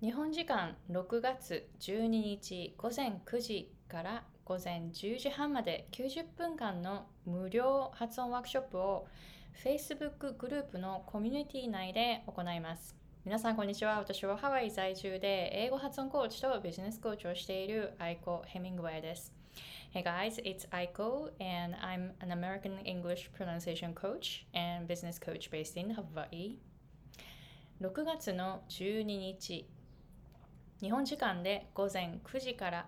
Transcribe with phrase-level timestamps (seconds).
[0.00, 9.08] 日本時間6月12日午前9時から午前10時半まで90分間の無料発音ワークショップを
[9.64, 12.94] Facebook グループのコミュニティ内で行います。
[13.24, 13.98] 皆さんこんにちは。
[13.98, 19.32] 私はハワイ在住で英語発音コーチとビジネスコーチをしているアイコ・ヘミングウェイです。
[19.92, 25.92] Hey guys, it's Aiko and I'm an American English pronunciation coach and business coach based in
[25.92, 26.58] Hawaii.
[27.80, 29.68] 6月の12日、
[30.80, 32.86] 日本時間で午前9時から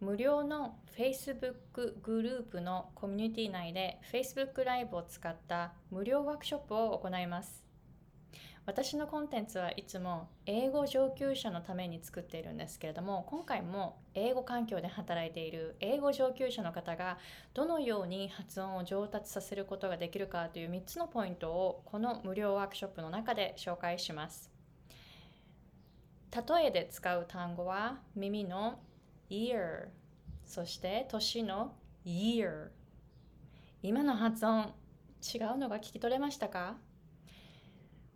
[0.00, 7.62] 無料の Facebook グループのコミュニティ内で Facebook ライブを使った無料ワークショップを行います。
[8.64, 17.18] 私のコンテンツはいつも英語上級者のために作っているんですけれども今回も英語環境で働いている英語上級者の方が
[17.54, 24.51] どのように発音を上達させることができるかという3つのポイントをこの無料ワークショップの中で紹介します
[26.34, 28.80] 例えで使う単語は耳の
[29.28, 29.88] ear
[30.46, 31.74] そして年の
[32.06, 32.68] year
[33.82, 34.72] 今の発音
[35.22, 36.76] 違うのが聞き取れましたか？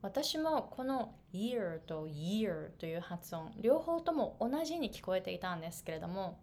[0.00, 6.38] 私もこの year と year という発音両方とも同じに聞こえていたんですけれども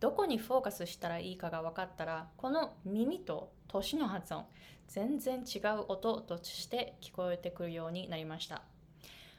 [0.00, 4.44] どこにフォーカスしたらいいかが分かったらこの耳と年の発音
[4.86, 8.62] 全然違う音として聞こえてくるようになりました。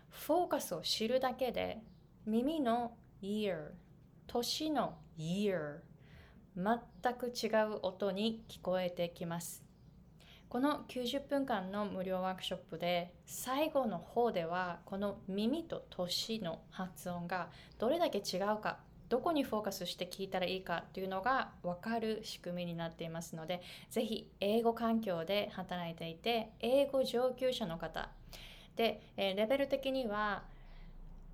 [0.10, 1.82] フォーカスを知るだけで
[2.26, 3.72] 耳の ear
[4.28, 5.80] 年の year
[6.56, 9.70] 全く違う音に聞こえてきます。
[10.50, 28.10] この90分間の無料ワークショップで最後の方ではこの耳と年の発音がどれだけ違うかどこにフォーカスして聞いたらいいかというのが分かる仕組みになっていますのでぜひ英語環境で働いていて英語上級者の方
[28.80, 30.44] でえレベル的には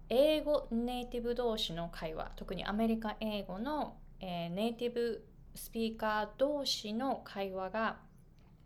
[0.10, 7.98] 英語ネイティブ同士の会話特にアメリカ英語の、えー、ネイティブスピーカー同士の会話が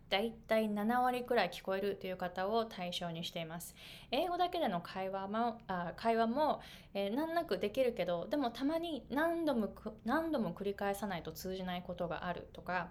[0.09, 3.75] だいたい7割くらい聞こえるという方を対象にしています。
[4.11, 6.61] 英語だけでの会話もあ会話も、
[6.93, 9.75] えー、難なくできるけどでもたまに何度も
[10.05, 12.87] 何度も繰り返さないと通じないことがあるとか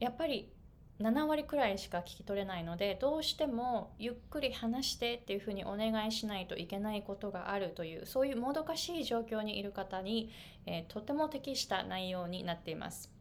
[0.00, 0.52] やっぱり
[1.00, 10.30] 7割くらいしか聞き取れないのでどうしてもゆっくり話してっていうふうにお願いしないといけないことがあるというそういうもどかしい状況にいる方に、
[10.66, 13.12] えー、とても適した内容になっています。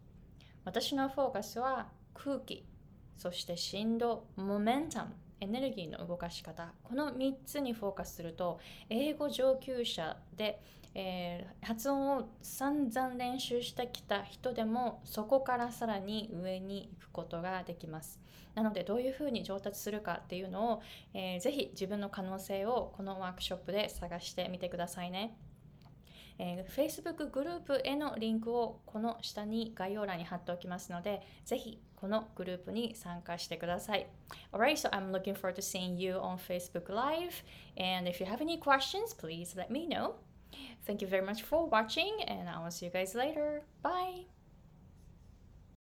[0.65, 2.65] 私のフォーカスは空気
[3.17, 6.73] そして振動モメンタムエネルギーの動かし方。
[6.83, 8.59] この3つにフォーカスすると
[8.89, 10.61] 英語上級者で
[10.99, 18.19] えー、発音を散々練習してきた人でもそこからさらに上に行くことができます。
[18.55, 20.81] なのでどういうふうに上達するかっていうのを、
[21.13, 25.37] えー、ぜひ自分の可能性をこのワークショップで探してみてくださいね。
[26.39, 34.06] えー、Facebook グループへのリンクをこの下に概要欄に貼っておきますので、ぜひこのグループに参加してください。
[34.52, 37.44] Alright, so I'm looking forward to seeing you on Facebook Live.
[37.76, 40.14] And if you have any questions, please let me know.
[40.84, 43.62] Thank you very much for watching, and I will see you guys later.
[43.82, 44.26] Bye.